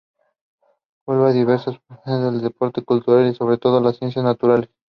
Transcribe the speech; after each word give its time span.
Cultiva 1.05 1.31
diversas 1.31 1.79
facetas 1.87 2.33
del 2.33 2.41
deporte, 2.41 2.81
la 2.81 2.85
cultura 2.85 3.27
y, 3.27 3.35
sobre 3.35 3.59
todo, 3.59 3.79
las 3.81 3.97
Ciencias 3.97 4.25
Naturales. 4.25 4.71